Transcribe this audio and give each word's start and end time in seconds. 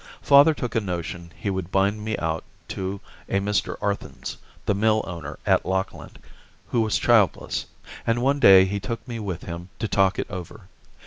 Father 0.23 0.55
took 0.55 0.73
a 0.73 0.81
notion 0.81 1.31
he 1.37 1.51
would 1.51 1.71
bind 1.71 2.03
me 2.03 2.17
out 2.17 2.43
to 2.69 2.99
a 3.29 3.39
Mr. 3.39 3.77
Arthens, 3.79 4.35
the 4.65 4.73
mill 4.73 5.03
owner 5.05 5.37
at 5.45 5.63
Lockland, 5.63 6.17
who 6.69 6.81
was 6.81 6.97
childless, 6.97 7.67
and 8.07 8.19
one 8.19 8.39
day 8.39 8.65
he 8.65 8.79
took 8.79 9.07
me 9.07 9.19
with 9.19 9.43
him 9.43 9.69
to 9.77 9.87
talk 9.87 10.17
it 10.17 10.25
over. 10.27 10.67